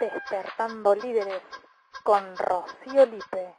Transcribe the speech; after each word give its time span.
Despertando 0.00 0.94
Líderes 0.94 1.42
con 2.02 2.22
Rocío 2.38 3.04
Lipe. 3.04 3.54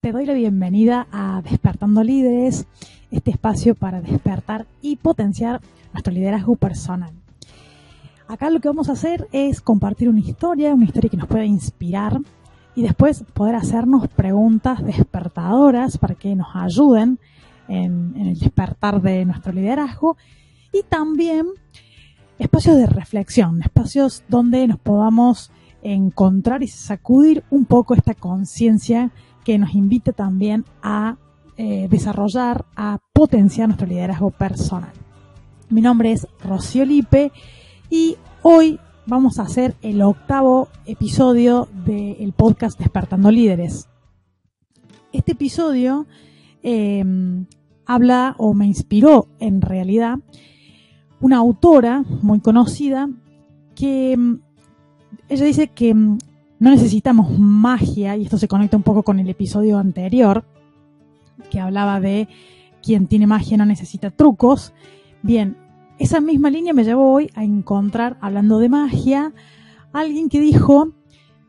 Te 0.00 0.12
doy 0.12 0.26
la 0.26 0.34
bienvenida 0.34 1.06
a 1.10 1.40
Despertando 1.42 2.04
Líderes, 2.04 2.66
este 3.10 3.30
espacio 3.30 3.74
para 3.74 4.02
despertar 4.02 4.66
y 4.82 4.96
potenciar 4.96 5.62
nuestro 5.92 6.12
liderazgo 6.12 6.56
personal. 6.56 7.14
Acá 8.28 8.50
lo 8.50 8.60
que 8.60 8.68
vamos 8.68 8.90
a 8.90 8.92
hacer 8.92 9.28
es 9.32 9.62
compartir 9.62 10.10
una 10.10 10.20
historia, 10.20 10.74
una 10.74 10.84
historia 10.84 11.08
que 11.08 11.16
nos 11.16 11.28
pueda 11.28 11.46
inspirar 11.46 12.18
y 12.74 12.82
después 12.82 13.24
poder 13.32 13.54
hacernos 13.54 14.08
preguntas 14.08 14.84
despertadoras 14.84 15.96
para 15.96 16.16
que 16.16 16.36
nos 16.36 16.48
ayuden 16.54 17.18
en, 17.66 18.12
en 18.16 18.26
el 18.28 18.38
despertar 18.38 19.00
de 19.00 19.24
nuestro 19.24 19.52
liderazgo 19.52 20.18
y 20.70 20.82
también 20.82 21.46
espacios 22.42 22.76
de 22.76 22.86
reflexión, 22.86 23.62
espacios 23.62 24.24
donde 24.28 24.66
nos 24.66 24.80
podamos 24.80 25.52
encontrar 25.82 26.62
y 26.62 26.68
sacudir 26.68 27.44
un 27.50 27.64
poco 27.66 27.94
esta 27.94 28.14
conciencia 28.14 29.12
que 29.44 29.58
nos 29.58 29.74
invite 29.74 30.12
también 30.12 30.64
a 30.82 31.18
eh, 31.56 31.86
desarrollar, 31.88 32.64
a 32.74 32.98
potenciar 33.12 33.68
nuestro 33.68 33.86
liderazgo 33.86 34.30
personal. 34.30 34.92
Mi 35.70 35.80
nombre 35.80 36.12
es 36.12 36.26
Rocío 36.42 36.84
Lipe 36.84 37.30
y 37.88 38.16
hoy 38.42 38.80
vamos 39.06 39.38
a 39.38 39.42
hacer 39.42 39.76
el 39.80 40.02
octavo 40.02 40.68
episodio 40.84 41.68
del 41.86 42.32
podcast 42.32 42.78
Despertando 42.78 43.30
Líderes. 43.30 43.88
Este 45.12 45.32
episodio 45.32 46.06
eh, 46.64 47.04
habla 47.86 48.34
o 48.38 48.52
me 48.52 48.66
inspiró 48.66 49.28
en 49.38 49.60
realidad 49.60 50.18
una 51.22 51.38
autora 51.38 52.04
muy 52.20 52.40
conocida 52.40 53.08
que 53.74 54.14
mm, 54.16 54.34
ella 55.28 55.44
dice 55.46 55.68
que 55.68 55.94
mm, 55.94 56.18
no 56.58 56.70
necesitamos 56.70 57.38
magia, 57.38 58.16
y 58.16 58.24
esto 58.24 58.38
se 58.38 58.48
conecta 58.48 58.76
un 58.76 58.82
poco 58.82 59.02
con 59.02 59.18
el 59.18 59.28
episodio 59.28 59.78
anterior, 59.78 60.44
que 61.50 61.58
hablaba 61.58 62.00
de 62.00 62.28
quien 62.82 63.06
tiene 63.06 63.26
magia 63.26 63.56
no 63.56 63.64
necesita 63.64 64.10
trucos. 64.10 64.72
Bien, 65.22 65.56
esa 65.98 66.20
misma 66.20 66.50
línea 66.50 66.72
me 66.72 66.84
llevó 66.84 67.12
hoy 67.12 67.30
a 67.34 67.44
encontrar, 67.44 68.18
hablando 68.20 68.58
de 68.58 68.68
magia, 68.68 69.32
alguien 69.92 70.28
que 70.28 70.40
dijo 70.40 70.92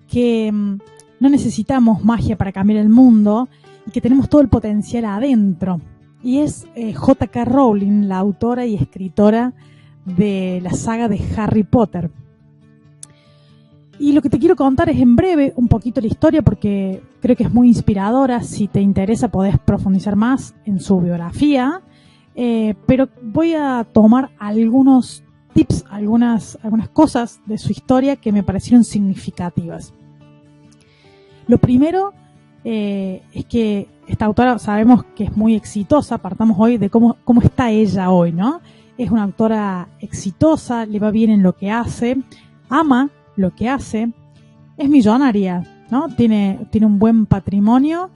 que 0.08 0.52
mm, 0.52 0.78
no 1.20 1.30
necesitamos 1.30 2.04
magia 2.04 2.38
para 2.38 2.52
cambiar 2.52 2.80
el 2.80 2.90
mundo 2.90 3.50
y 3.88 3.92
que 3.92 4.02
tenemos 4.02 4.30
todo 4.30 4.42
el 4.42 4.50
potencial 4.50 5.06
adentro 5.06 5.82
y 6.24 6.40
es 6.40 6.66
eh, 6.76 6.94
J.K. 6.94 7.46
Rowling, 7.46 8.08
la 8.08 8.18
autora 8.18 8.66
y 8.66 8.76
escritora 8.76 9.54
de 10.06 10.62
la 10.64 10.72
saga 10.72 11.10
de 11.10 11.22
Harry 11.36 11.64
Potter. 11.64 12.10
Y 14.00 14.14
lo 14.14 14.22
que 14.22 14.30
te 14.30 14.40
quiero 14.40 14.56
contar 14.56 14.90
es 14.90 15.00
en 15.00 15.16
breve 15.16 15.54
un 15.56 15.68
poquito 15.68 16.02
la 16.02 16.08
historia 16.08 16.42
porque 16.42 17.04
creo 17.22 17.36
que 17.36 17.44
es 17.44 17.54
muy 17.54 17.68
inspiradora. 17.68 18.42
Si 18.42 18.68
te 18.68 18.82
interesa 18.82 19.28
podés 19.28 19.60
profundizar 19.60 20.16
más 20.16 20.56
en 20.66 20.80
su 20.80 21.00
biografía. 21.00 21.82
Eh, 22.36 22.74
pero 22.88 23.10
voy 23.22 23.54
a 23.54 23.86
tomar 23.94 24.32
algunos 24.40 25.24
tips, 25.54 25.86
algunas, 25.90 26.58
algunas 26.64 26.90
cosas 26.90 27.42
de 27.46 27.60
su 27.60 27.72
historia 27.72 28.16
que 28.16 28.32
me 28.32 28.42
parecieron 28.42 28.84
significativas. 28.84 29.94
Lo 31.46 31.60
primero 31.60 32.14
eh, 32.64 33.22
es 33.34 33.46
que 33.46 33.88
esta 34.08 34.26
autora 34.26 34.60
sabemos 34.60 35.04
que 35.16 35.26
es 35.26 35.36
muy 35.36 35.56
exitosa, 35.56 36.18
partamos 36.18 36.58
hoy 36.60 36.78
de 36.78 36.90
cómo, 36.90 37.18
cómo 37.24 37.42
está 37.42 37.72
ella 37.72 38.10
hoy, 38.10 38.32
¿no? 38.32 38.62
Es 38.98 39.12
una 39.12 39.24
autora 39.24 39.88
exitosa, 40.00 40.86
le 40.86 41.00
va 41.00 41.12
bien 41.12 41.30
en 41.30 41.44
lo 41.44 41.54
que 41.54 41.72
hace, 41.72 42.18
ama 42.70 43.10
lo 43.36 43.56
que 43.56 43.70
hace, 43.70 44.12
es 44.78 44.90
millonaria, 44.90 45.64
¿no? 45.90 46.08
Tiene, 46.16 46.68
tiene 46.72 46.88
un 46.88 47.00
buen 47.00 47.26
patrimonio 47.26 48.12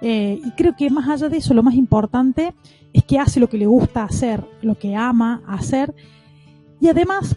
eh, 0.00 0.40
y 0.44 0.50
creo 0.52 0.74
que 0.76 0.90
más 0.90 1.08
allá 1.08 1.28
de 1.28 1.38
eso, 1.38 1.54
lo 1.54 1.62
más 1.62 1.74
importante 1.74 2.54
es 2.92 3.04
que 3.04 3.18
hace 3.18 3.40
lo 3.40 3.48
que 3.48 3.58
le 3.58 3.66
gusta 3.66 4.04
hacer, 4.04 4.44
lo 4.62 4.78
que 4.78 4.96
ama 4.96 5.42
hacer 5.46 5.94
y 6.80 6.88
además 6.88 7.36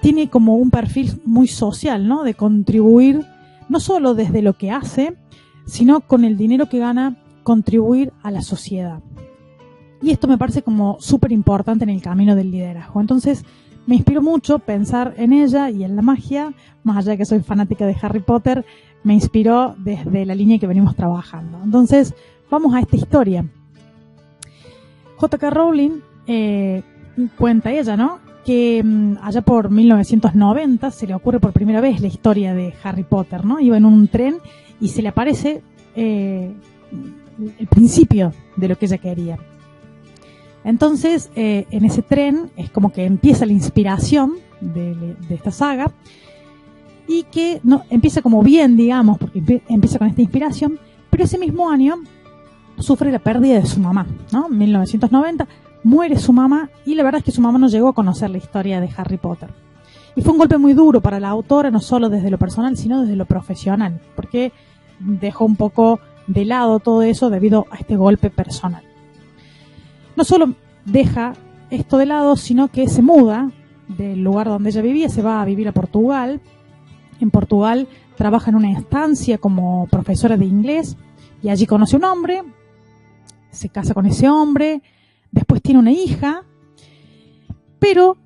tiene 0.00 0.28
como 0.28 0.56
un 0.56 0.70
perfil 0.70 1.20
muy 1.24 1.46
social, 1.46 2.08
¿no? 2.08 2.24
De 2.24 2.34
contribuir 2.34 3.24
no 3.68 3.78
solo 3.78 4.14
desde 4.14 4.42
lo 4.42 4.54
que 4.54 4.70
hace, 4.70 5.16
sino 5.64 6.00
con 6.00 6.24
el 6.24 6.36
dinero 6.36 6.68
que 6.68 6.78
gana 6.78 7.16
contribuir 7.42 8.12
a 8.22 8.30
la 8.30 8.42
sociedad. 8.42 9.00
Y 10.00 10.10
esto 10.10 10.26
me 10.26 10.38
parece 10.38 10.62
como 10.62 10.96
súper 11.00 11.32
importante 11.32 11.84
en 11.84 11.90
el 11.90 12.02
camino 12.02 12.34
del 12.34 12.50
liderazgo. 12.50 13.00
Entonces, 13.00 13.44
me 13.86 13.96
inspiró 13.96 14.22
mucho 14.22 14.58
pensar 14.58 15.14
en 15.16 15.32
ella 15.32 15.70
y 15.70 15.84
en 15.84 15.96
la 15.96 16.02
magia, 16.02 16.52
más 16.82 16.98
allá 16.98 17.12
de 17.12 17.18
que 17.18 17.24
soy 17.24 17.40
fanática 17.40 17.86
de 17.86 17.96
Harry 18.00 18.20
Potter, 18.20 18.64
me 19.04 19.14
inspiró 19.14 19.74
desde 19.78 20.24
la 20.24 20.34
línea 20.34 20.58
que 20.58 20.66
venimos 20.66 20.94
trabajando. 20.94 21.60
Entonces, 21.62 22.14
vamos 22.50 22.74
a 22.74 22.80
esta 22.80 22.96
historia. 22.96 23.44
J.K. 25.16 25.50
Rowling 25.50 26.00
eh, 26.26 26.82
cuenta 27.36 27.72
ella, 27.72 27.96
¿no? 27.96 28.18
Que 28.44 28.82
mm, 28.84 29.18
allá 29.22 29.42
por 29.42 29.70
1990 29.70 30.90
se 30.90 31.06
le 31.06 31.14
ocurre 31.14 31.40
por 31.40 31.52
primera 31.52 31.80
vez 31.80 32.00
la 32.00 32.08
historia 32.08 32.54
de 32.54 32.74
Harry 32.82 33.04
Potter, 33.04 33.44
¿no? 33.44 33.60
Iba 33.60 33.76
en 33.76 33.84
un 33.84 34.08
tren 34.08 34.36
y 34.82 34.88
se 34.88 35.00
le 35.00 35.08
aparece 35.08 35.62
eh, 35.94 36.52
el 37.58 37.66
principio 37.68 38.34
de 38.56 38.68
lo 38.68 38.76
que 38.76 38.86
ella 38.86 38.98
quería. 38.98 39.38
Entonces, 40.64 41.30
eh, 41.36 41.66
en 41.70 41.84
ese 41.84 42.02
tren 42.02 42.50
es 42.56 42.68
como 42.70 42.92
que 42.92 43.04
empieza 43.04 43.46
la 43.46 43.52
inspiración 43.52 44.34
de, 44.60 45.16
esta 45.30 45.52
saga 45.52 45.90
y 47.06 47.22
que 47.24 47.60
no, 47.62 47.84
empieza 47.90 48.22
como 48.22 48.42
bien, 48.42 48.76
digamos, 48.76 49.18
porque 49.18 49.62
empieza 49.68 49.98
con 49.98 50.08
esta 50.08 50.20
inspiración, 50.20 50.78
pero 51.10 51.24
ese 51.24 51.38
mismo 51.38 51.70
año 51.70 51.96
sufre 52.78 53.12
la 53.12 53.20
pérdida 53.20 53.60
de 53.60 53.66
su 53.66 53.78
mamá, 53.78 54.06
¿no? 54.32 54.48
1990 54.48 55.46
muere 55.84 56.18
su 56.18 56.32
mamá 56.32 56.70
y 56.84 56.94
la 56.96 57.04
verdad 57.04 57.20
es 57.20 57.24
que 57.24 57.32
su 57.32 57.40
mamá 57.40 57.58
no 57.58 57.68
llegó 57.68 57.88
a 57.88 57.92
conocer 57.92 58.30
la 58.30 58.38
historia 58.38 58.80
de 58.80 58.90
Harry 58.96 59.16
Potter. 59.16 59.50
Y 60.14 60.22
fue 60.22 60.32
un 60.32 60.38
golpe 60.38 60.58
muy 60.58 60.74
duro 60.74 61.00
para 61.00 61.18
la 61.20 61.28
autora, 61.28 61.70
no 61.70 61.80
solo 61.80 62.08
desde 62.08 62.30
lo 62.30 62.38
personal, 62.38 62.76
sino 62.76 63.02
desde 63.02 63.16
lo 63.16 63.26
profesional, 63.26 64.00
porque 64.14 64.52
dejó 65.04 65.44
un 65.44 65.56
poco 65.56 66.00
de 66.26 66.44
lado 66.44 66.80
todo 66.80 67.02
eso 67.02 67.30
debido 67.30 67.66
a 67.70 67.76
este 67.76 67.96
golpe 67.96 68.30
personal. 68.30 68.82
No 70.16 70.24
solo 70.24 70.54
deja 70.84 71.34
esto 71.70 71.98
de 71.98 72.06
lado, 72.06 72.36
sino 72.36 72.68
que 72.68 72.88
se 72.88 73.02
muda 73.02 73.50
del 73.88 74.22
lugar 74.22 74.48
donde 74.48 74.70
ella 74.70 74.82
vivía, 74.82 75.08
se 75.08 75.22
va 75.22 75.40
a 75.40 75.44
vivir 75.44 75.68
a 75.68 75.72
Portugal. 75.72 76.40
En 77.20 77.30
Portugal 77.30 77.88
trabaja 78.16 78.50
en 78.50 78.56
una 78.56 78.72
estancia 78.72 79.38
como 79.38 79.86
profesora 79.88 80.36
de 80.36 80.44
inglés 80.44 80.96
y 81.42 81.48
allí 81.48 81.66
conoce 81.66 81.96
a 81.96 81.98
un 81.98 82.04
hombre, 82.04 82.42
se 83.50 83.68
casa 83.68 83.94
con 83.94 84.06
ese 84.06 84.28
hombre, 84.28 84.82
después 85.30 85.60
tiene 85.62 85.80
una 85.80 85.92
hija, 85.92 86.44
pero 87.78 88.16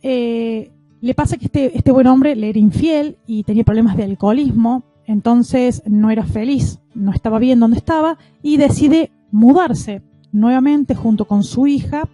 eh, 0.00 0.72
le 1.00 1.14
pasa 1.14 1.36
que 1.36 1.46
este, 1.46 1.76
este 1.76 1.92
buen 1.92 2.06
hombre 2.06 2.34
le 2.34 2.48
era 2.50 2.58
infiel 2.58 3.18
y 3.26 3.42
tenía 3.42 3.64
problemas 3.64 3.96
de 3.96 4.04
alcoholismo, 4.04 4.84
entonces 5.06 5.82
no 5.86 6.10
era 6.10 6.24
feliz, 6.24 6.78
no 6.94 7.12
estaba 7.12 7.38
bien 7.38 7.60
donde 7.60 7.78
estaba 7.78 8.18
y 8.42 8.56
decide 8.56 9.10
mudarse 9.30 10.02
nuevamente 10.32 10.94
junto 10.94 11.26
con 11.26 11.42
su 11.44 11.66
hija. 11.66 12.08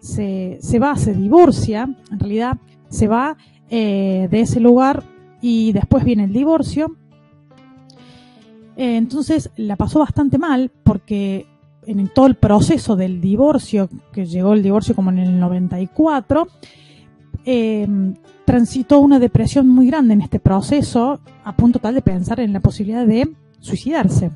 Se, 0.00 0.58
va, 0.80 0.96
se 0.96 1.12
divorcia, 1.12 1.88
en 2.10 2.18
realidad 2.20 2.58
se 2.88 3.08
va 3.08 3.36
eh, 3.68 4.28
de 4.30 4.40
ese 4.40 4.60
lugar 4.60 5.02
y 5.40 5.72
después 5.72 6.04
viene 6.04 6.24
el 6.24 6.32
divorcio. 6.32 6.96
Eh, 8.76 8.96
entonces 8.96 9.50
la 9.56 9.76
pasó 9.76 9.98
bastante 9.98 10.38
mal 10.38 10.70
porque 10.84 11.46
en 11.86 12.08
todo 12.08 12.26
el 12.26 12.36
proceso 12.36 12.96
del 12.96 13.20
divorcio, 13.20 13.88
que 14.12 14.26
llegó 14.26 14.52
el 14.52 14.62
divorcio 14.62 14.94
como 14.94 15.10
en 15.10 15.18
el 15.18 15.40
94, 15.40 16.46
eh, 17.50 17.88
transitó 18.44 18.98
una 19.00 19.18
depresión 19.18 19.66
muy 19.68 19.86
grande 19.86 20.12
en 20.12 20.20
este 20.20 20.38
proceso, 20.38 21.18
a 21.44 21.56
punto 21.56 21.78
tal 21.78 21.94
de 21.94 22.02
pensar 22.02 22.40
en 22.40 22.52
la 22.52 22.60
posibilidad 22.60 23.06
de 23.06 23.26
suicidarse. 23.58 24.30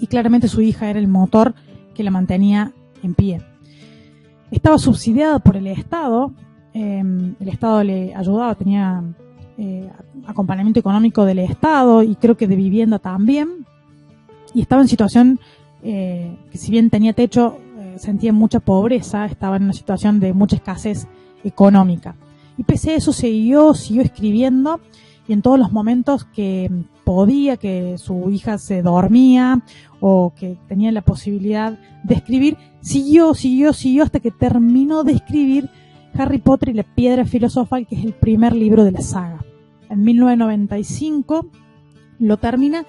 Y 0.00 0.06
claramente 0.06 0.48
su 0.48 0.62
hija 0.62 0.88
era 0.88 0.98
el 0.98 1.08
motor 1.08 1.54
que 1.94 2.02
la 2.02 2.10
mantenía 2.10 2.72
en 3.02 3.12
pie. 3.12 3.42
Estaba 4.50 4.78
subsidiada 4.78 5.40
por 5.40 5.58
el 5.58 5.66
Estado, 5.66 6.32
em, 6.72 7.34
el 7.38 7.48
Estado 7.50 7.84
le 7.84 8.14
ayudaba, 8.14 8.54
tenía 8.54 9.02
eh, 9.58 9.90
acompañamiento 10.26 10.80
económico 10.80 11.26
del 11.26 11.40
Estado 11.40 12.02
y 12.02 12.14
creo 12.14 12.38
que 12.38 12.48
de 12.48 12.56
vivienda 12.56 12.98
también. 12.98 13.66
Y 14.54 14.62
estaba 14.62 14.80
en 14.80 14.88
situación 14.88 15.38
eh, 15.82 16.34
que 16.50 16.56
si 16.56 16.70
bien 16.70 16.88
tenía 16.88 17.12
techo, 17.12 17.58
eh, 17.78 17.96
sentía 17.98 18.32
mucha 18.32 18.58
pobreza, 18.60 19.26
estaba 19.26 19.56
en 19.58 19.64
una 19.64 19.74
situación 19.74 20.18
de 20.18 20.32
mucha 20.32 20.56
escasez 20.56 21.06
económica. 21.44 22.14
Y 22.56 22.64
pese 22.64 22.92
a 22.92 22.96
eso 22.96 23.12
siguió, 23.12 23.74
siguió 23.74 24.02
escribiendo 24.02 24.80
y 25.28 25.32
en 25.32 25.42
todos 25.42 25.58
los 25.58 25.72
momentos 25.72 26.24
que 26.24 26.70
podía, 27.04 27.56
que 27.56 27.96
su 27.98 28.30
hija 28.30 28.58
se 28.58 28.82
dormía 28.82 29.62
o 30.00 30.32
que 30.36 30.56
tenía 30.68 30.92
la 30.92 31.02
posibilidad 31.02 31.78
de 32.02 32.14
escribir, 32.14 32.56
siguió, 32.80 33.34
siguió, 33.34 33.72
siguió 33.72 34.02
hasta 34.02 34.20
que 34.20 34.30
terminó 34.30 35.04
de 35.04 35.12
escribir 35.12 35.70
Harry 36.14 36.38
Potter 36.38 36.70
y 36.70 36.74
la 36.74 36.82
Piedra 36.82 37.24
Filosofal, 37.24 37.86
que 37.86 37.96
es 37.96 38.04
el 38.04 38.12
primer 38.12 38.54
libro 38.54 38.84
de 38.84 38.92
la 38.92 39.00
saga. 39.00 39.44
En 39.88 40.02
1995 40.02 41.46
lo 42.18 42.36
termina 42.36 42.84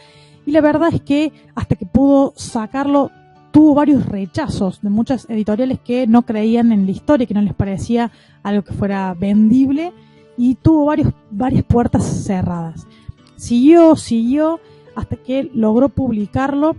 y 0.45 0.51
la 0.51 0.61
verdad 0.61 0.89
es 0.93 1.01
que 1.01 1.31
hasta 1.55 1.75
que 1.75 1.85
pudo 1.85 2.33
sacarlo 2.35 3.11
tuvo 3.53 3.75
varios 3.75 4.07
rechazos 4.07 4.81
de 4.81 4.89
muchas 4.89 5.29
editoriales 5.29 5.79
que 5.79 6.07
no 6.07 6.23
creían 6.23 6.71
en 6.71 6.85
la 6.87 6.91
historia, 6.91 7.27
que 7.27 7.35
no 7.35 7.41
les 7.43 7.53
parecía 7.53 8.11
algo 8.41 8.63
que 8.63 8.73
fuera 8.73 9.13
vendible 9.13 9.93
y 10.35 10.55
tuvo 10.55 10.85
varios, 10.85 11.13
varias 11.29 11.63
puertas 11.63 12.03
cerradas. 12.03 12.87
Siguió, 13.35 13.95
siguió 13.95 14.59
hasta 14.95 15.17
que 15.17 15.51
logró 15.53 15.89
publicarlo 15.89 16.75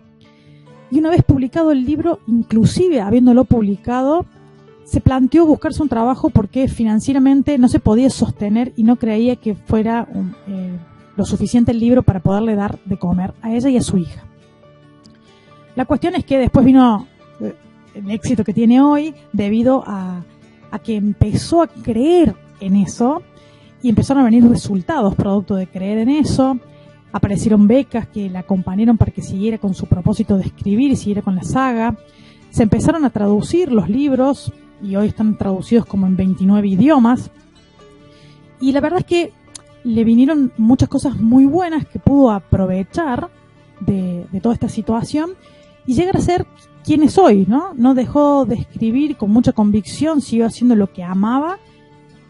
y 0.91 0.99
una 0.99 1.11
vez 1.11 1.23
publicado 1.23 1.71
el 1.71 1.85
libro, 1.85 2.19
inclusive 2.27 3.01
habiéndolo 3.01 3.45
publicado, 3.45 4.27
se 4.83 5.01
planteó 5.01 5.47
buscarse 5.47 5.81
un 5.81 5.89
trabajo 5.89 6.29
porque 6.29 6.67
financieramente 6.67 7.57
no 7.57 7.69
se 7.69 7.79
podía 7.79 8.11
sostener 8.11 8.73
y 8.75 8.83
no 8.83 8.97
creía 8.97 9.37
que 9.37 9.55
fuera 9.55 10.09
eh, 10.49 10.77
lo 11.17 11.25
suficiente 11.25 11.71
el 11.71 11.79
libro 11.79 12.03
para 12.03 12.19
poderle 12.19 12.57
dar 12.57 12.81
de 12.85 12.99
comer 12.99 13.33
a 13.43 13.55
ella 13.55 13.71
y 13.71 13.77
a 13.77 13.83
su 13.83 13.97
hija. 13.97 14.25
La 15.77 15.87
cuestión 15.87 16.15
es 16.15 16.25
que 16.25 16.39
después 16.39 16.65
vino 16.65 17.07
eh, 17.41 17.55
el 17.95 18.11
éxito 18.11 18.45
que 18.45 18.53
tiene 18.53 18.81
hoy 18.81 19.15
debido 19.33 19.83
a, 19.87 20.23
que 20.83 20.97
empezó 20.97 21.63
a 21.63 21.69
creer 21.69 22.35
en 22.61 22.77
eso 22.77 23.23
y 23.83 23.89
empezaron 23.89 24.23
a 24.23 24.25
venir 24.25 24.49
resultados 24.49 25.15
producto 25.15 25.55
de 25.55 25.67
creer 25.67 25.99
en 25.99 26.11
eso. 26.11 26.59
Aparecieron 27.13 27.69
becas 27.69 28.09
que 28.09 28.29
la 28.29 28.41
acompañaron 28.41 28.99
para 28.99 29.13
que 29.13 29.23
siguiera 29.23 29.59
con 29.59 29.75
su 29.75 29.87
propósito 29.87 30.37
de 30.37 30.45
escribir 30.45 30.91
y 30.91 30.97
siguiera 30.97 31.23
con 31.23 31.37
la 31.37 31.45
saga. 31.45 31.97
Se 32.51 32.65
empezaron 32.65 33.05
a 33.05 33.11
traducir 33.11 33.71
los 33.71 33.89
libros 33.89 34.53
y 34.83 34.97
hoy 34.97 35.09
están 35.09 35.39
traducidos 35.39 35.87
como 35.87 36.07
en 36.07 36.17
29 36.17 36.67
idiomas. 36.67 37.31
Y 38.61 38.73
la 38.73 38.81
verdad 38.81 39.01
es 39.01 39.07
que 39.07 39.33
le 39.85 40.03
vinieron 40.03 40.53
muchas 40.57 40.89
cosas 40.89 41.17
muy 41.17 41.47
buenas 41.47 41.87
que 41.87 41.99
pudo 41.99 42.31
aprovechar 42.31 43.29
de 43.81 44.41
toda 44.41 44.55
esta 44.55 44.69
situación 44.69 45.35
y 45.87 45.95
llegar 45.95 46.17
a 46.17 46.21
ser 46.21 46.47
quien 46.85 47.03
es 47.03 47.19
hoy, 47.19 47.47
¿no? 47.49 47.73
No 47.75 47.95
dejó 47.95 48.45
de 48.45 48.57
escribir 48.57 49.17
con 49.17 49.31
mucha 49.31 49.53
convicción, 49.53 50.21
siguió 50.21 50.47
haciendo 50.47 50.77
lo 50.77 50.93
que 50.93 51.03
amaba 51.03 51.59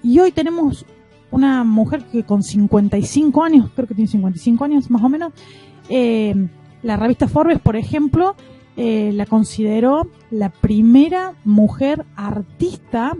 y 0.02 0.18
hoy 0.20 0.32
tenemos 0.32 0.86
una 1.30 1.64
mujer 1.64 2.04
que 2.04 2.22
con 2.22 2.42
55 2.42 3.42
años, 3.42 3.70
creo 3.74 3.88
que 3.88 3.94
tiene 3.94 4.08
55 4.08 4.64
años 4.64 4.90
más 4.90 5.02
o 5.02 5.08
menos, 5.08 5.32
eh, 5.88 6.48
la 6.82 6.96
revista 6.96 7.26
Forbes, 7.26 7.58
por 7.58 7.74
ejemplo, 7.74 8.36
eh, 8.76 9.10
la 9.12 9.26
consideró 9.26 10.08
la 10.30 10.50
primera 10.50 11.34
mujer 11.44 12.04
artista, 12.14 13.16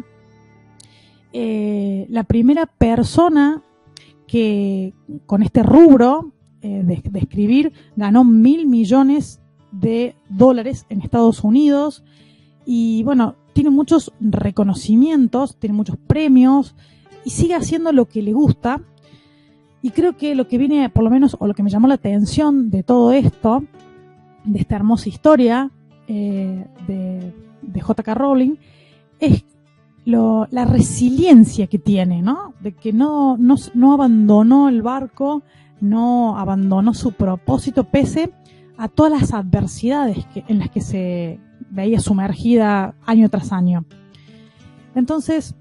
eh, 1.32 2.06
la 2.08 2.22
primera 2.22 2.66
persona 2.66 3.62
que 4.28 4.94
con 5.26 5.42
este 5.42 5.62
rubro 5.62 6.32
de, 6.60 7.02
de 7.04 7.18
escribir 7.18 7.74
ganó 7.94 8.24
mil 8.24 8.66
millones 8.66 9.42
de 9.80 10.14
dólares 10.28 10.86
en 10.88 11.02
Estados 11.02 11.42
Unidos 11.42 12.02
y 12.66 13.02
bueno, 13.02 13.36
tiene 13.52 13.70
muchos 13.70 14.12
reconocimientos, 14.20 15.56
tiene 15.56 15.74
muchos 15.74 15.96
premios 15.96 16.74
y 17.24 17.30
sigue 17.30 17.54
haciendo 17.54 17.92
lo 17.92 18.06
que 18.06 18.22
le 18.22 18.32
gusta. 18.32 18.80
Y 19.82 19.90
creo 19.90 20.16
que 20.16 20.34
lo 20.34 20.48
que 20.48 20.58
viene, 20.58 20.88
por 20.88 21.04
lo 21.04 21.10
menos, 21.10 21.36
o 21.38 21.46
lo 21.46 21.54
que 21.54 21.62
me 21.62 21.70
llamó 21.70 21.88
la 21.88 21.94
atención 21.94 22.70
de 22.70 22.82
todo 22.82 23.12
esto, 23.12 23.62
de 24.44 24.58
esta 24.58 24.76
hermosa 24.76 25.08
historia 25.08 25.70
eh, 26.08 26.66
de, 26.86 27.80
J.K. 27.80 28.14
Rowling, 28.14 28.56
es 29.20 29.44
lo, 30.06 30.46
la 30.50 30.64
resiliencia 30.64 31.66
que 31.66 31.78
tiene, 31.78 32.22
¿no? 32.22 32.54
De 32.60 32.72
que 32.72 32.92
no, 32.92 33.36
no, 33.36 33.56
no 33.74 33.92
abandonó 33.92 34.68
el 34.70 34.80
barco, 34.80 35.42
no 35.80 36.38
abandonó 36.38 36.94
su 36.94 37.12
propósito, 37.12 37.84
pese 37.84 38.24
a 38.24 38.30
todas 38.94 39.20
las 39.20 39.32
adversidades 39.32 40.26
en 40.48 40.58
las 40.58 40.70
que 40.70 40.80
se 40.80 41.40
veía 41.70 42.00
sumergida 42.00 42.94
año 43.04 43.28
tras 43.28 43.52
año. 43.52 43.84
Entonces, 44.94 45.54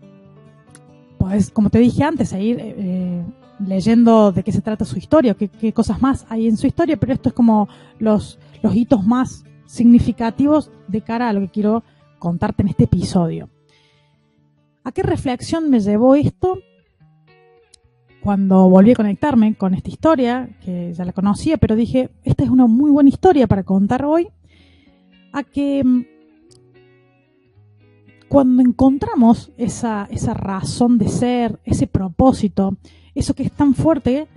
pues 1.18 1.50
como 1.50 1.70
te 1.70 1.80
dije 1.80 2.04
antes, 2.04 2.30
seguir 2.30 2.60
eh, 2.60 2.76
eh, 2.78 3.26
leyendo 3.66 4.32
de 4.32 4.44
qué 4.44 4.52
se 4.52 4.62
trata 4.62 4.86
su 4.86 4.98
historia, 4.98 5.34
qué, 5.34 5.48
qué, 5.48 5.74
cosas 5.74 6.02
más 6.02 6.26
hay 6.30 6.48
en 6.48 6.58
su 6.58 6.68
historia, 6.68 6.98
pero 6.98 7.14
esto 7.14 7.30
es 7.30 7.36
como 7.36 7.68
los, 8.00 8.40
los 8.62 8.76
hitos 8.76 9.06
más 9.06 9.46
significativos 9.66 10.72
de 10.88 11.02
cara 11.02 11.30
a 11.30 11.34
lo 11.34 11.42
que 11.42 11.50
quiero 11.50 11.84
contarte 12.20 12.62
en 12.62 12.70
este 12.70 12.86
episodio. 12.86 13.50
¿A 14.84 14.92
qué 14.92 15.02
reflexión 15.02 15.70
me 15.70 15.80
llevó 15.80 16.16
esto? 16.16 16.60
Cuando 18.24 18.70
volví 18.70 18.92
a 18.92 18.96
conectarme 18.96 19.54
con 19.56 19.74
esta 19.74 19.90
historia, 19.90 20.50
que 20.64 20.94
ya 20.94 21.04
la 21.04 21.12
conocía, 21.12 21.58
pero 21.58 21.76
dije, 21.76 22.10
esta 22.24 22.46
es 22.46 22.50
una 22.50 22.68
muy 22.68 22.90
buena 22.90 23.10
historia 23.10 23.48
para 23.48 23.64
contar 23.64 24.06
hoy, 24.06 24.30
a 25.34 25.44
que 25.44 25.84
mm, 25.84 26.06
cuando 28.30 28.62
encontramos 28.62 29.52
esa, 29.58 30.08
esa 30.10 30.34
razón 30.34 30.98
de 30.98 31.10
ser, 31.10 31.60
ese 31.66 31.86
propósito, 31.86 32.78
eso 33.14 33.34
que 33.34 33.44
es 33.44 33.52
tan 33.52 33.76
fuerte, 33.76 34.30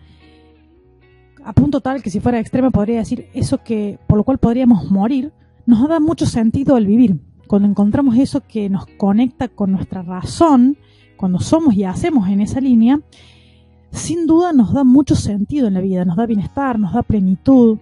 a 1.45 1.53
punto 1.53 1.81
tal 1.81 2.03
que 2.03 2.11
si 2.11 2.19
fuera 2.19 2.41
extrema 2.41 2.71
podría 2.73 2.99
decir 2.99 3.29
eso 3.35 3.63
que 3.63 4.01
por 4.09 4.19
lo 4.19 4.25
cual 4.25 4.39
podríamos 4.39 4.91
morir, 4.91 5.33
nos 5.65 5.89
da 5.89 6.01
mucho 6.01 6.27
sentido 6.27 6.77
el 6.77 6.89
vivir. 6.89 7.21
Cuando 7.47 7.69
encontramos 7.69 8.17
eso 8.17 8.41
que 8.41 8.69
nos 8.69 8.87
conecta 8.99 9.47
con 9.47 9.71
nuestra 9.71 10.03
razón, 10.03 10.77
cuando 11.17 11.39
somos 11.39 11.75
y 11.75 11.85
hacemos 11.85 12.29
en 12.29 12.41
esa 12.41 12.61
línea, 12.61 13.01
sin 13.91 14.27
duda 14.27 14.53
nos 14.53 14.73
da 14.73 14.85
mucho 14.85 15.15
sentido 15.15 15.69
en 15.69 15.75
la 15.75 15.81
vida, 15.81 16.05
nos 16.05 16.17
da 16.17 16.27
bienestar, 16.27 16.79
nos 16.79 16.93
da 16.93 17.03
plenitud. 17.03 17.79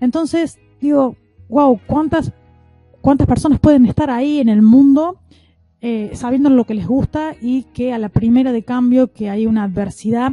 Entonces, 0.00 0.58
digo, 0.80 1.16
wow, 1.48 1.78
¿cuántas, 1.86 2.32
cuántas 3.00 3.26
personas 3.26 3.60
pueden 3.60 3.86
estar 3.86 4.10
ahí 4.10 4.40
en 4.40 4.48
el 4.48 4.62
mundo 4.62 5.20
eh, 5.80 6.10
sabiendo 6.14 6.50
lo 6.50 6.64
que 6.64 6.74
les 6.74 6.86
gusta 6.86 7.34
y 7.40 7.64
que 7.64 7.92
a 7.92 7.98
la 7.98 8.08
primera 8.08 8.52
de 8.52 8.64
cambio, 8.64 9.12
que 9.12 9.30
hay 9.30 9.46
una 9.46 9.64
adversidad, 9.64 10.32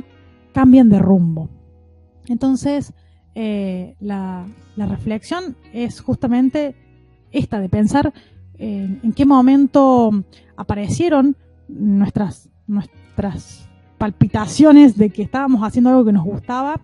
cambian 0.53 0.89
de 0.89 0.99
rumbo? 0.99 1.49
Entonces, 2.27 2.93
eh, 3.35 3.95
la, 3.99 4.47
la, 4.75 4.85
reflexión 4.85 5.55
es 5.71 6.01
justamente 6.01 6.75
esta 7.31 7.59
de 7.59 7.69
pensar 7.69 8.13
eh, 8.57 8.99
en 9.01 9.13
qué 9.13 9.25
momento 9.25 10.11
aparecieron 10.57 11.37
nuestras, 11.67 12.49
nuestras 12.67 13.68
palpitaciones 13.99 14.97
de 14.97 15.11
que 15.11 15.21
estábamos 15.21 15.61
haciendo 15.61 15.91
algo 15.91 16.05
que 16.05 16.13
nos 16.13 16.25
gustaba 16.25 16.81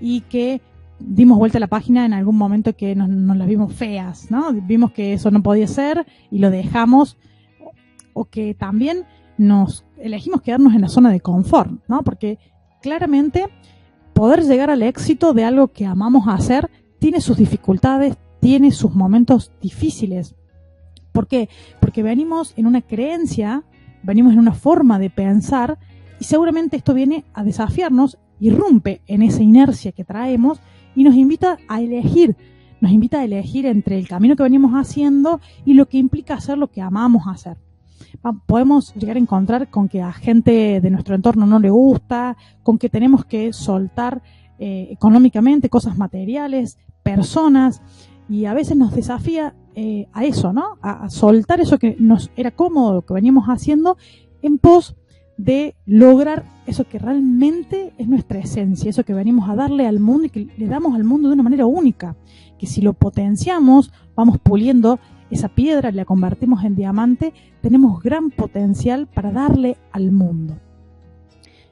y 0.00 0.20
que 0.20 0.60
dimos 1.00 1.38
vuelta 1.38 1.58
a 1.58 1.60
la 1.60 1.66
página 1.66 2.06
en 2.06 2.12
algún 2.12 2.36
momento 2.36 2.76
que 2.76 2.94
nos, 2.94 3.08
nos 3.08 3.36
las 3.36 3.48
vimos 3.48 3.74
feas, 3.74 4.30
¿no? 4.30 4.52
Vimos 4.52 4.92
que 4.92 5.14
eso 5.14 5.32
no 5.32 5.42
podía 5.42 5.66
ser 5.66 6.06
y 6.30 6.38
lo 6.38 6.50
dejamos 6.50 7.16
o 8.12 8.26
que 8.26 8.54
también 8.54 9.04
nos 9.38 9.84
elegimos 9.96 10.42
quedarnos 10.42 10.74
en 10.74 10.82
la 10.82 10.88
zona 10.88 11.10
de 11.10 11.20
confort, 11.20 11.72
¿no? 11.88 12.02
Porque 12.02 12.38
claramente 12.82 13.48
poder 14.12 14.42
llegar 14.42 14.70
al 14.70 14.82
éxito 14.82 15.32
de 15.32 15.44
algo 15.44 15.68
que 15.68 15.86
amamos 15.86 16.26
hacer 16.28 16.70
tiene 16.98 17.20
sus 17.20 17.36
dificultades, 17.36 18.16
tiene 18.40 18.72
sus 18.72 18.94
momentos 18.94 19.52
difíciles. 19.62 20.34
¿Por 21.12 21.28
qué? 21.28 21.48
Porque 21.80 22.02
venimos 22.02 22.52
en 22.56 22.66
una 22.66 22.82
creencia, 22.82 23.64
venimos 24.02 24.32
en 24.32 24.40
una 24.40 24.52
forma 24.52 24.98
de 24.98 25.10
pensar 25.10 25.78
y 26.20 26.24
seguramente 26.24 26.76
esto 26.76 26.94
viene 26.94 27.24
a 27.34 27.44
desafiarnos, 27.44 28.18
irrumpe 28.40 29.02
en 29.06 29.22
esa 29.22 29.42
inercia 29.42 29.92
que 29.92 30.04
traemos 30.04 30.60
y 30.94 31.04
nos 31.04 31.14
invita 31.14 31.58
a 31.68 31.80
elegir, 31.80 32.36
nos 32.80 32.92
invita 32.92 33.20
a 33.20 33.24
elegir 33.24 33.66
entre 33.66 33.98
el 33.98 34.08
camino 34.08 34.36
que 34.36 34.42
venimos 34.42 34.72
haciendo 34.72 35.40
y 35.64 35.74
lo 35.74 35.86
que 35.86 35.98
implica 35.98 36.34
hacer 36.34 36.58
lo 36.58 36.68
que 36.68 36.80
amamos 36.80 37.24
hacer. 37.26 37.56
Podemos 38.46 38.94
llegar 38.94 39.16
a 39.16 39.20
encontrar 39.20 39.70
con 39.70 39.88
que 39.88 40.02
a 40.02 40.12
gente 40.12 40.80
de 40.80 40.90
nuestro 40.90 41.14
entorno 41.14 41.46
no 41.46 41.58
le 41.58 41.70
gusta, 41.70 42.36
con 42.62 42.78
que 42.78 42.88
tenemos 42.88 43.24
que 43.24 43.52
soltar 43.52 44.22
eh, 44.58 44.88
económicamente 44.90 45.68
cosas 45.68 45.98
materiales, 45.98 46.78
personas, 47.02 47.80
y 48.28 48.44
a 48.44 48.54
veces 48.54 48.76
nos 48.76 48.94
desafía 48.94 49.54
eh, 49.74 50.08
a 50.12 50.24
eso, 50.24 50.52
¿no? 50.52 50.78
A, 50.82 51.04
a, 51.04 51.10
soltar 51.10 51.60
eso 51.60 51.78
que 51.78 51.96
nos 51.98 52.30
era 52.36 52.50
cómodo, 52.50 52.94
lo 52.94 53.02
que 53.02 53.14
veníamos 53.14 53.46
haciendo, 53.46 53.96
en 54.42 54.58
pos 54.58 54.96
de 55.38 55.76
lograr 55.86 56.44
eso 56.66 56.84
que 56.84 56.98
realmente 56.98 57.92
es 57.96 58.08
nuestra 58.08 58.40
esencia, 58.40 58.90
eso 58.90 59.04
que 59.04 59.14
venimos 59.14 59.48
a 59.48 59.54
darle 59.54 59.86
al 59.86 60.00
mundo 60.00 60.26
y 60.26 60.30
que 60.30 60.48
le 60.58 60.66
damos 60.66 60.94
al 60.94 61.04
mundo 61.04 61.28
de 61.28 61.34
una 61.34 61.44
manera 61.44 61.64
única, 61.64 62.16
que 62.58 62.66
si 62.66 62.82
lo 62.82 62.92
potenciamos, 62.92 63.92
vamos 64.14 64.38
puliendo 64.38 64.98
esa 65.30 65.48
piedra, 65.48 65.92
la 65.92 66.04
convertimos 66.04 66.64
en 66.64 66.74
diamante, 66.74 67.32
tenemos 67.62 68.02
gran 68.02 68.30
potencial 68.30 69.06
para 69.06 69.30
darle 69.30 69.76
al 69.92 70.10
mundo. 70.10 70.58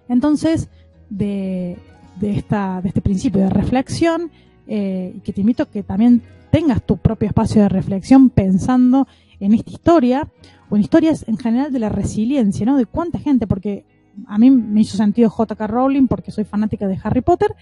Entonces, 0.09 0.69
de, 1.11 1.77
de, 2.21 2.37
esta, 2.37 2.81
de 2.81 2.89
este 2.89 3.01
principio 3.01 3.41
de 3.41 3.51
reflexión, 3.51 4.31
eh, 4.69 5.19
que 5.25 5.33
te 5.33 5.41
invito 5.41 5.65
a 5.65 5.71
que 5.71 5.83
también 5.83 6.23
tengas 6.53 6.83
tu 6.83 6.99
propio 6.99 7.29
espacio 7.29 7.63
de 7.63 7.69
reflexión 7.69 8.31
pensando 8.31 9.09
en 9.41 9.55
esta 9.55 9.71
historia, 9.71 10.29
o 10.69 10.77
en 10.77 10.83
historias 10.83 11.25
en 11.29 11.39
general 11.39 11.73
de 11.73 11.79
la 11.79 11.89
resiliencia, 11.89 12.67
¿no? 12.67 12.77
De 12.77 12.87
cuánta 12.87 13.19
gente, 13.19 13.47
porque 13.47 13.85
a 14.27 14.39
mí 14.39 14.51
me 14.51 14.81
hizo 14.81 14.97
sentido 14.97 15.31
J.K. 15.31 15.67
Rowling 15.67 16.07
porque 16.07 16.31
soy 16.31 16.45
fanática 16.45 16.87
de 16.89 16.99
Harry 17.03 17.21
Potter, 17.21 17.55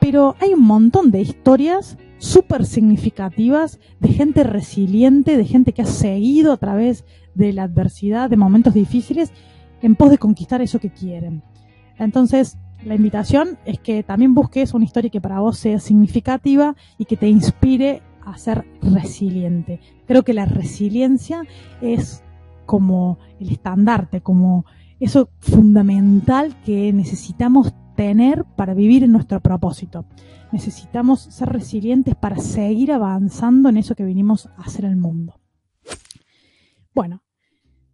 pero 0.00 0.36
hay 0.40 0.54
un 0.54 0.62
montón 0.62 1.10
de 1.10 1.20
historias 1.20 1.98
súper 2.18 2.66
significativas 2.66 3.78
de 4.00 4.08
gente 4.08 4.44
resiliente, 4.44 5.36
de 5.36 5.44
gente 5.44 5.72
que 5.72 5.82
ha 5.82 5.86
seguido 5.86 6.52
a 6.52 6.56
través 6.56 7.04
de 7.34 7.52
la 7.52 7.64
adversidad, 7.64 8.30
de 8.30 8.36
momentos 8.36 8.74
difíciles, 8.74 9.32
en 9.82 9.94
pos 9.96 10.10
de 10.10 10.18
conquistar 10.18 10.60
eso 10.60 10.78
que 10.78 10.90
quieren. 10.90 11.42
Entonces, 11.98 12.58
la 12.84 12.94
invitación 12.94 13.58
es 13.64 13.78
que 13.80 14.02
también 14.02 14.34
busques 14.34 14.74
una 14.74 14.84
historia 14.84 15.10
que 15.10 15.20
para 15.20 15.40
vos 15.40 15.58
sea 15.58 15.80
significativa 15.80 16.76
y 16.96 17.04
que 17.04 17.16
te 17.16 17.28
inspire 17.28 18.02
a 18.30 18.38
ser 18.38 18.66
resiliente. 18.82 19.80
Creo 20.06 20.22
que 20.22 20.34
la 20.34 20.46
resiliencia 20.46 21.44
es 21.80 22.22
como 22.66 23.18
el 23.40 23.50
estandarte, 23.50 24.20
como 24.20 24.64
eso 25.00 25.30
fundamental 25.38 26.60
que 26.62 26.92
necesitamos 26.92 27.72
tener 27.96 28.44
para 28.56 28.74
vivir 28.74 29.04
en 29.04 29.12
nuestro 29.12 29.40
propósito. 29.40 30.04
Necesitamos 30.52 31.20
ser 31.20 31.48
resilientes 31.48 32.14
para 32.14 32.36
seguir 32.38 32.92
avanzando 32.92 33.68
en 33.68 33.76
eso 33.76 33.94
que 33.94 34.04
vinimos 34.04 34.46
a 34.56 34.62
hacer 34.62 34.84
el 34.84 34.96
mundo. 34.96 35.40
Bueno, 36.94 37.22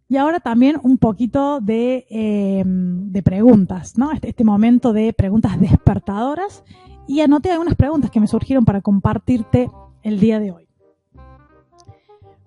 y 0.07 0.17
ahora 0.17 0.39
también 0.39 0.79
un 0.83 0.97
poquito 0.97 1.59
de, 1.59 2.05
em, 2.09 3.11
de 3.11 3.23
preguntas, 3.23 3.97
¿no? 3.97 4.11
Este, 4.11 4.29
este, 4.29 4.43
momento 4.43 4.93
de 4.93 5.13
preguntas 5.13 5.59
despertadoras. 5.59 6.63
Y 7.07 7.21
anoté 7.21 7.51
algunas 7.51 7.75
preguntas 7.75 8.11
que 8.11 8.19
me 8.19 8.27
surgieron 8.27 8.65
para 8.65 8.81
compartirte 8.81 9.69
el 10.05 10.19
día 10.19 10.39
de 10.39 10.51
hoy. 10.51 10.67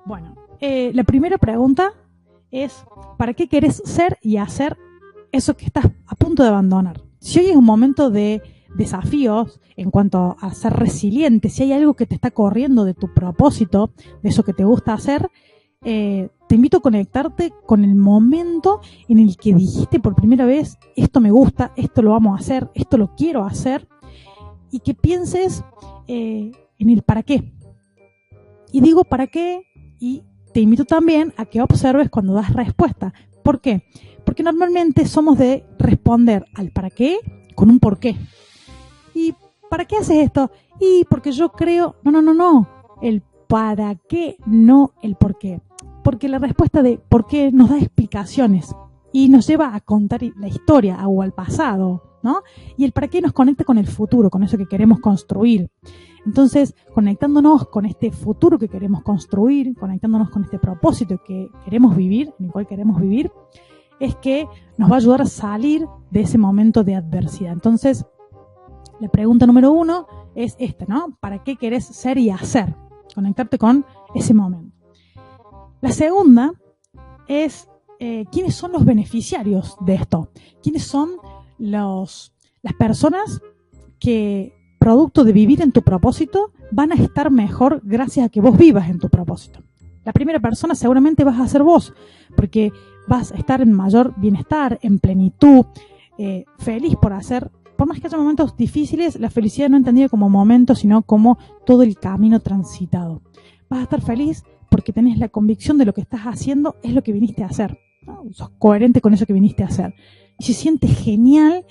Bueno, 0.06 0.36
eh, 0.60 0.92
la 0.94 1.02
primera 1.02 1.38
pregunta 1.38 1.92
es, 2.52 2.86
¿para 3.18 3.34
qué 3.34 3.48
quieres 3.48 3.82
ser 3.84 4.16
y 4.22 4.36
hacer 4.36 4.78
eso 5.32 5.56
que 5.56 5.66
estás 5.66 5.86
a 6.06 6.14
punto 6.14 6.44
de 6.44 6.50
abandonar? 6.50 7.02
Si 7.18 7.40
hoy 7.40 7.46
es 7.46 7.56
un 7.56 7.64
momento 7.64 8.10
de 8.10 8.40
desafíos 8.76 9.60
en 9.76 9.90
cuanto 9.90 10.36
a 10.40 10.54
ser 10.54 10.72
resiliente, 10.72 11.50
si 11.50 11.64
hay 11.64 11.72
algo 11.72 11.94
que 11.94 12.06
te 12.06 12.14
está 12.14 12.30
corriendo 12.30 12.84
de 12.84 12.94
tu 12.94 13.12
propósito, 13.12 13.90
de 14.22 14.28
eso 14.28 14.44
que 14.44 14.52
te 14.52 14.64
gusta 14.64 14.92
hacer, 14.92 15.28
eh, 15.82 16.28
te 16.48 16.54
invito 16.54 16.76
a 16.76 16.82
conectarte 16.82 17.52
con 17.66 17.84
el 17.84 17.96
momento 17.96 18.80
en 19.08 19.18
el 19.18 19.36
que 19.36 19.52
dijiste 19.52 19.98
por 19.98 20.14
primera 20.14 20.46
vez, 20.46 20.78
esto 20.94 21.20
me 21.20 21.32
gusta, 21.32 21.72
esto 21.76 22.02
lo 22.02 22.12
vamos 22.12 22.38
a 22.38 22.40
hacer, 22.40 22.70
esto 22.74 22.96
lo 22.96 23.16
quiero 23.16 23.44
hacer, 23.44 23.88
y 24.70 24.78
que 24.78 24.94
pienses 24.94 25.64
eh, 26.06 26.52
en 26.78 26.90
el 26.90 27.02
para 27.02 27.22
qué. 27.22 27.52
Y 28.72 28.80
digo 28.80 29.04
para 29.04 29.26
qué, 29.26 29.62
y 29.98 30.22
te 30.52 30.60
invito 30.60 30.84
también 30.84 31.32
a 31.36 31.46
que 31.46 31.62
observes 31.62 32.10
cuando 32.10 32.34
das 32.34 32.52
respuesta. 32.52 33.12
¿Por 33.42 33.60
qué? 33.60 33.84
Porque 34.24 34.42
normalmente 34.42 35.06
somos 35.06 35.38
de 35.38 35.64
responder 35.78 36.44
al 36.54 36.70
para 36.70 36.90
qué 36.90 37.18
con 37.54 37.70
un 37.70 37.78
por 37.80 37.98
qué. 37.98 38.16
¿Y 39.14 39.34
para 39.70 39.84
qué 39.84 39.96
haces 39.96 40.24
esto? 40.24 40.50
Y 40.80 41.04
porque 41.08 41.32
yo 41.32 41.50
creo, 41.52 41.96
no, 42.02 42.10
no, 42.10 42.22
no, 42.22 42.34
no, 42.34 42.68
el 43.02 43.22
para 43.48 43.94
qué, 43.94 44.36
no 44.46 44.92
el 45.02 45.16
por 45.16 45.38
qué 45.38 45.60
porque 46.08 46.26
la 46.26 46.38
respuesta 46.38 46.82
de 46.82 46.98
por 46.98 47.26
qué 47.26 47.52
nos 47.52 47.68
da 47.68 47.76
explicaciones 47.76 48.74
y 49.12 49.28
nos 49.28 49.46
lleva 49.46 49.74
a 49.74 49.80
contar 49.80 50.22
la 50.38 50.48
historia 50.48 51.06
o 51.06 51.20
al 51.20 51.32
pasado, 51.32 52.02
¿no? 52.22 52.40
Y 52.78 52.86
el 52.86 52.92
para 52.92 53.08
qué 53.08 53.20
nos 53.20 53.34
conecta 53.34 53.64
con 53.64 53.76
el 53.76 53.86
futuro, 53.86 54.30
con 54.30 54.42
eso 54.42 54.56
que 54.56 54.64
queremos 54.64 55.00
construir. 55.00 55.68
Entonces, 56.28 56.74
conectándonos 56.92 57.68
con 57.68 57.86
este 57.86 58.12
futuro 58.12 58.58
que 58.58 58.68
queremos 58.68 59.02
construir, 59.02 59.74
conectándonos 59.74 60.28
con 60.28 60.44
este 60.44 60.58
propósito 60.58 61.22
que 61.24 61.48
queremos 61.64 61.96
vivir, 61.96 62.34
en 62.38 62.46
el 62.46 62.52
cual 62.52 62.66
queremos 62.66 63.00
vivir, 63.00 63.32
es 63.98 64.14
que 64.16 64.46
nos 64.76 64.90
va 64.90 64.96
a 64.96 64.98
ayudar 64.98 65.22
a 65.22 65.24
salir 65.24 65.86
de 66.10 66.20
ese 66.20 66.36
momento 66.36 66.84
de 66.84 66.96
adversidad. 66.96 67.54
Entonces, 67.54 68.04
la 69.00 69.08
pregunta 69.08 69.46
número 69.46 69.72
uno 69.72 70.06
es 70.34 70.54
esta, 70.58 70.84
¿no? 70.86 71.16
¿Para 71.18 71.42
qué 71.42 71.56
querés 71.56 71.86
ser 71.86 72.18
y 72.18 72.28
hacer? 72.28 72.76
Conectarte 73.14 73.56
con 73.56 73.86
ese 74.14 74.34
momento. 74.34 74.76
La 75.80 75.92
segunda 75.92 76.52
es 77.26 77.70
eh, 78.00 78.26
quiénes 78.30 78.54
son 78.54 78.72
los 78.72 78.84
beneficiarios 78.84 79.78
de 79.80 79.94
esto, 79.94 80.30
quiénes 80.62 80.82
son 80.82 81.08
los, 81.56 82.34
las 82.60 82.74
personas 82.74 83.40
que, 83.98 84.57
producto 84.88 85.22
de 85.22 85.34
vivir 85.34 85.60
en 85.60 85.70
tu 85.70 85.82
propósito, 85.82 86.50
van 86.70 86.92
a 86.92 86.94
estar 86.94 87.30
mejor 87.30 87.82
gracias 87.84 88.24
a 88.24 88.28
que 88.30 88.40
vos 88.40 88.56
vivas 88.56 88.88
en 88.88 88.98
tu 88.98 89.10
propósito. 89.10 89.60
La 90.02 90.14
primera 90.14 90.40
persona 90.40 90.74
seguramente 90.74 91.24
vas 91.24 91.38
a 91.38 91.46
ser 91.46 91.62
vos, 91.62 91.92
porque 92.34 92.72
vas 93.06 93.30
a 93.32 93.36
estar 93.36 93.60
en 93.60 93.70
mayor 93.70 94.14
bienestar, 94.16 94.78
en 94.80 94.98
plenitud, 94.98 95.66
eh, 96.16 96.46
feliz 96.56 96.96
por 96.96 97.12
hacer, 97.12 97.50
por 97.76 97.86
más 97.86 98.00
que 98.00 98.06
haya 98.06 98.16
momentos 98.16 98.56
difíciles, 98.56 99.20
la 99.20 99.28
felicidad 99.28 99.68
no 99.68 99.76
entendida 99.76 100.08
como 100.08 100.30
momentos, 100.30 100.78
sino 100.78 101.02
como 101.02 101.36
todo 101.66 101.82
el 101.82 101.98
camino 101.98 102.40
transitado. 102.40 103.20
Vas 103.68 103.80
a 103.80 103.82
estar 103.82 104.00
feliz 104.00 104.42
porque 104.70 104.94
tenés 104.94 105.18
la 105.18 105.28
convicción 105.28 105.76
de 105.76 105.84
lo 105.84 105.92
que 105.92 106.00
estás 106.00 106.22
haciendo 106.22 106.76
es 106.82 106.94
lo 106.94 107.02
que 107.02 107.12
viniste 107.12 107.42
a 107.42 107.48
hacer. 107.48 107.78
Sos 108.30 108.48
coherente 108.58 109.02
con 109.02 109.12
eso 109.12 109.26
que 109.26 109.34
viniste 109.34 109.64
a 109.64 109.66
hacer. 109.66 109.92
Y 110.38 110.44
se 110.44 110.54
siente 110.54 110.88
genial, 110.88 111.66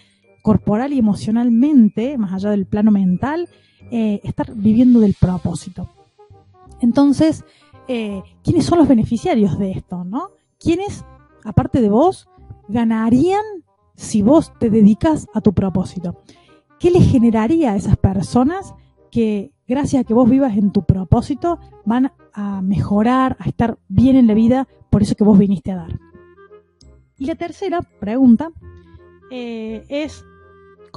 corporal 0.48 0.94
y 0.94 1.00
emocionalmente, 1.00 2.18
más 2.18 2.32
allá 2.32 2.52
del 2.52 2.66
plano 2.66 2.90
mental, 2.90 3.50
eh, 3.92 4.22
estar 4.24 4.56
viviendo 4.56 5.02
del 5.02 5.14
propósito. 5.14 5.90
Entonces, 6.80 7.44
eh, 7.90 8.24
¿quiénes 8.46 8.64
son 8.64 8.78
los 8.78 8.88
beneficiarios 8.88 9.60
de 9.60 9.72
esto? 9.72 10.06
¿no? 10.06 10.30
¿Quiénes, 10.58 11.04
aparte 11.44 11.82
de 11.82 11.90
vos, 11.90 12.30
ganarían 12.70 13.44
si 13.98 14.22
vos 14.22 14.54
te 14.58 14.70
dedicas 14.70 15.28
a 15.34 15.42
tu 15.42 15.52
propósito? 15.52 16.22
¿Qué 16.80 16.92
le 16.92 17.02
generaría 17.02 17.74
a 17.74 17.76
esas 17.76 17.98
personas 17.98 18.74
que 19.12 19.52
gracias 19.68 20.00
a 20.00 20.04
que 20.06 20.14
vos 20.14 20.30
vivas 20.30 20.56
en 20.56 20.72
tu 20.72 20.86
propósito, 20.86 21.60
van 21.84 22.14
a 22.32 22.62
mejorar, 22.62 23.36
a 23.40 23.50
estar 23.50 23.78
bien 23.90 24.16
en 24.16 24.28
la 24.28 24.34
vida 24.34 24.66
por 24.90 25.02
eso 25.02 25.16
que 25.16 25.26
vos 25.26 25.38
viniste 25.38 25.74
a 25.74 25.76
dar. 25.76 26.00
Y 27.18 27.26
la 27.26 27.36
tercera 27.36 27.82
pregunta 27.82 28.50
eh, 29.30 29.84
es, 29.90 30.24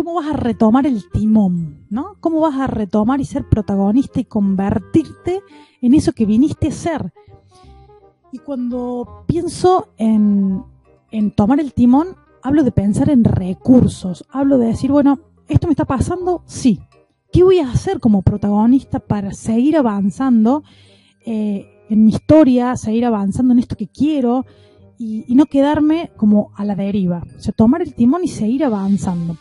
¿cómo 0.03 0.15
vas 0.15 0.31
a 0.31 0.37
retomar 0.37 0.87
el 0.87 1.11
timón? 1.11 1.87
¿no? 1.91 2.17
¿Cómo 2.21 2.41
vas 2.41 2.59
a 2.59 2.67
retomar 2.67 3.21
y 3.21 3.27
ser 3.27 3.47
protagonista 3.49 4.19
y 4.19 4.25
convertirte 4.25 5.43
en 5.83 5.93
eso 5.93 6.13
que 6.13 6.25
viniste 6.25 6.69
a 6.69 6.73
ser? 6.73 7.13
Y 8.33 8.39
cuando 8.39 9.25
pienso 9.27 9.89
en, 9.99 10.65
en 11.11 11.31
tomar 11.33 11.61
el 11.61 11.75
timón, 11.75 12.17
hablo 12.43 12.63
de 12.63 12.73
pensar 12.73 13.11
en 13.11 13.25
recursos, 13.25 14.25
hablo 14.31 14.57
de 14.57 14.69
decir, 14.69 14.91
bueno, 14.91 15.19
¿esto 15.49 15.67
me 15.67 15.73
está 15.73 15.85
pasando? 15.85 16.45
Sí, 16.47 16.81
¿Qué 17.31 17.45
voy 17.45 17.59
a 17.59 17.71
hacer 17.71 18.01
como 18.01 18.23
protagonista 18.23 19.01
para 19.01 19.33
seguir 19.33 19.77
avanzando 19.77 20.65
eh, 21.27 21.69
en 21.91 22.07
mi 22.07 22.13
historia, 22.13 22.77
seguir 22.77 23.05
avanzando 23.05 23.53
en 23.53 23.59
esto 23.59 23.77
que 23.77 23.87
quiero 23.87 24.47
y, 24.99 25.35
no 25.35 25.45
quedarme 25.45 26.11
como 26.17 26.51
a 26.57 26.65
la 26.65 26.75
deriva? 26.75 27.23
O 27.37 27.41
sea, 27.41 27.53
tomar 27.53 27.83
el 27.83 27.95
timón 27.95 28.25
y 28.25 28.29
seguir 28.29 28.65
avanzando. 28.65 29.37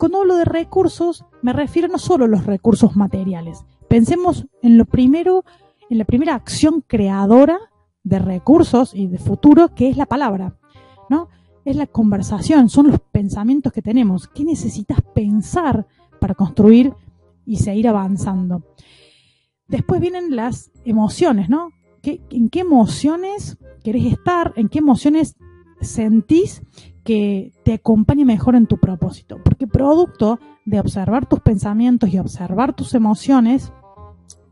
Cuando 0.00 0.22
hablo 0.22 0.36
de 0.36 0.46
recursos, 0.46 1.26
me 1.42 1.52
refiero 1.52 1.86
no 1.86 1.98
solo 1.98 2.24
a 2.24 2.28
los 2.28 2.46
recursos 2.46 2.96
materiales. 2.96 3.66
Pensemos 3.86 4.46
en 4.62 4.78
lo 4.78 4.86
primero, 4.86 5.44
en 5.90 5.98
la 5.98 6.06
primera 6.06 6.34
acción 6.34 6.80
creadora 6.80 7.58
de 8.02 8.18
recursos 8.18 8.94
y 8.94 9.08
de 9.08 9.18
futuro, 9.18 9.74
que 9.74 9.90
es 9.90 9.98
la 9.98 10.06
palabra, 10.06 10.56
¿no? 11.10 11.28
Es 11.66 11.76
la 11.76 11.86
conversación, 11.86 12.70
son 12.70 12.86
los 12.86 13.00
pensamientos 13.12 13.74
que 13.74 13.82
tenemos. 13.82 14.26
¿Qué 14.26 14.42
necesitas 14.42 15.02
pensar 15.14 15.86
para 16.18 16.34
construir 16.34 16.94
y 17.44 17.56
seguir 17.56 17.86
avanzando. 17.86 18.64
Después 19.68 20.00
vienen 20.00 20.34
las 20.34 20.70
emociones, 20.86 21.50
¿no? 21.50 21.72
¿En 22.02 22.48
qué 22.48 22.60
emociones 22.60 23.58
querés 23.84 24.06
estar? 24.06 24.54
¿En 24.56 24.70
qué 24.70 24.78
emociones 24.78 25.36
sentís 25.82 26.62
que 27.10 27.50
te 27.64 27.72
acompañe 27.72 28.24
mejor 28.24 28.54
en 28.54 28.68
tu 28.68 28.78
propósito? 28.78 29.40
Porque 29.42 29.66
producto 29.66 30.38
de 30.64 30.78
observar 30.78 31.26
tus 31.26 31.40
pensamientos 31.40 32.08
y 32.10 32.18
observar 32.20 32.72
tus 32.72 32.94
emociones, 32.94 33.72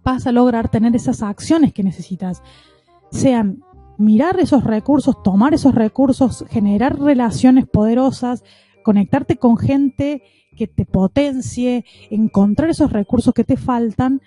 vas 0.02 0.26
a 0.26 0.32
lograr 0.32 0.68
tener 0.68 0.96
esas 0.96 1.22
acciones 1.22 1.72
que 1.72 1.84
necesitas. 1.84 2.42
Sean 3.12 3.62
mirar 3.96 4.40
esos 4.40 4.64
recursos, 4.64 5.22
tomar 5.22 5.54
esos 5.54 5.72
recursos, 5.72 6.44
generar 6.48 6.98
relaciones 6.98 7.64
poderosas, 7.64 8.42
conectarte 8.82 9.36
con 9.36 9.56
gente 9.56 10.24
que 10.56 10.66
te 10.66 10.84
potencie, 10.84 11.84
encontrar 12.10 12.70
esos 12.70 12.92
recursos 12.92 13.32
que 13.34 13.44
te 13.44 13.56
faltan 13.56 14.20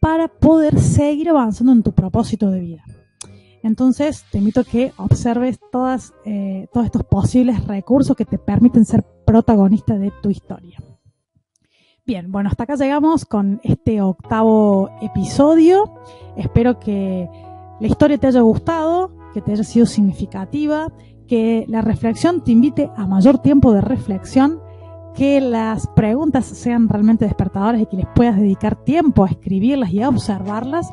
para 0.00 0.28
poder 0.28 0.78
seguir 0.78 1.30
avanzando 1.30 1.72
en 1.72 1.82
tu 1.82 1.92
propósito 1.92 2.50
de 2.50 2.60
vida. 2.60 2.84
Entonces, 3.62 4.24
te 4.30 4.38
invito 4.38 4.60
a 4.60 4.64
que 4.64 4.92
observes 4.96 5.58
todas, 5.70 6.14
eh, 6.24 6.66
todos 6.72 6.86
estos 6.86 7.04
posibles 7.04 7.66
recursos 7.66 8.16
que 8.16 8.24
te 8.24 8.38
permiten 8.38 8.84
ser 8.84 9.04
protagonista 9.26 9.98
de 9.98 10.12
tu 10.22 10.30
historia. 10.30 10.78
Bien, 12.06 12.32
bueno, 12.32 12.48
hasta 12.48 12.64
acá 12.64 12.74
llegamos 12.76 13.24
con 13.24 13.60
este 13.62 14.00
octavo 14.00 14.90
episodio. 15.02 16.00
Espero 16.36 16.78
que 16.80 17.28
la 17.78 17.86
historia 17.86 18.18
te 18.18 18.26
haya 18.26 18.40
gustado, 18.40 19.12
que 19.32 19.40
te 19.40 19.52
haya 19.52 19.62
sido 19.62 19.86
significativa, 19.86 20.88
que 21.28 21.64
la 21.68 21.82
reflexión 21.82 22.42
te 22.42 22.52
invite 22.52 22.90
a 22.96 23.06
mayor 23.06 23.38
tiempo 23.38 23.72
de 23.72 23.82
reflexión, 23.82 24.60
que 25.14 25.40
las 25.40 25.86
preguntas 25.88 26.46
sean 26.46 26.88
realmente 26.88 27.26
despertadoras 27.26 27.80
y 27.82 27.86
que 27.86 27.98
les 27.98 28.06
puedas 28.14 28.36
dedicar 28.36 28.82
tiempo 28.82 29.24
a 29.24 29.28
escribirlas 29.28 29.92
y 29.92 30.02
a 30.02 30.08
observarlas 30.08 30.92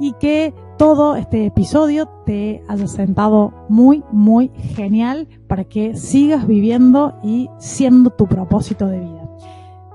y 0.00 0.12
que 0.14 0.54
todo 0.78 1.16
este 1.16 1.46
episodio 1.46 2.08
te 2.24 2.62
haya 2.68 2.86
sentado 2.86 3.52
muy, 3.68 4.04
muy 4.12 4.50
genial 4.76 5.28
para 5.48 5.64
que 5.64 5.96
sigas 5.96 6.46
viviendo 6.46 7.18
y 7.22 7.50
siendo 7.58 8.10
tu 8.10 8.26
propósito 8.26 8.86
de 8.86 9.00
vida. 9.00 9.28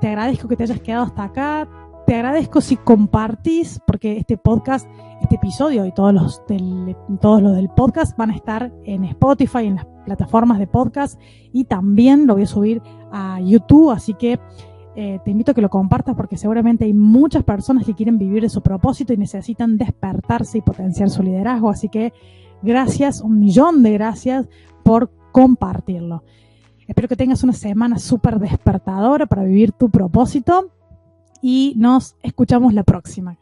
Te 0.01 0.10
agradezco 0.10 0.48
que 0.50 0.57
te 0.57 0.63
hayas 0.63 0.81
quedado 0.81 1.05
hasta 1.05 1.24
acá. 1.24 1.69
Te 2.05 2.15
agradezco 2.15 2.60
si 2.60 2.75
compartís, 2.75 3.79
porque 3.88 4.17
este 4.17 4.38
podcast, 4.38 4.86
este 5.22 5.36
episodio 5.36 5.86
y 5.86 5.93
todos 5.93 6.13
los 6.13 6.45
del, 6.48 6.98
todos 7.22 7.41
los 7.41 7.55
del 7.55 7.69
podcast 7.69 8.17
van 8.17 8.31
a 8.31 8.36
estar 8.36 8.74
en 8.83 9.05
Spotify, 9.05 9.67
en 9.67 9.75
las 9.75 9.86
plataformas 10.03 10.60
de 10.60 10.67
podcast 10.67 11.17
y 11.53 11.63
también 11.63 12.27
lo 12.27 12.33
voy 12.33 12.43
a 12.43 12.48
subir 12.48 12.81
a 13.13 13.39
YouTube, 13.39 13.91
así 13.91 14.13
que 14.15 14.38
eh, 14.96 15.20
te 15.26 15.32
invito 15.32 15.52
a 15.52 15.54
que 15.56 15.62
lo 15.62 15.70
compartas 15.70 16.16
porque 16.16 16.38
seguramente 16.38 16.86
hay 16.86 16.94
muchas 16.94 17.44
personas 17.44 17.86
que 17.86 17.96
quieren 17.96 18.18
vivir 18.18 18.44
de 18.44 18.50
su 18.50 18.62
propósito 18.62 19.14
y 19.14 19.18
necesitan 19.18 19.78
despertarse 19.78 20.60
y 20.60 20.62
potenciar 20.62 21.10
su 21.10 21.24
liderazgo. 21.24 21.70
Así 21.70 21.90
que 21.90 22.14
gracias, 22.62 23.22
un 23.22 23.40
millón 23.40 23.82
de 23.82 23.94
gracias 23.94 24.48
por 24.84 25.12
compartirlo. 25.32 26.24
Espero 26.88 27.08
que 27.08 27.16
tengas 27.16 27.44
una 27.44 27.54
semana 27.54 27.98
súper 27.98 28.40
despertadora 28.40 29.26
para 29.26 29.44
vivir 29.44 29.72
tu 29.72 29.90
propósito 29.90 30.70
y 31.42 31.74
nos 31.78 32.16
escuchamos 32.22 32.74
la 32.74 32.84
próxima. 32.84 33.38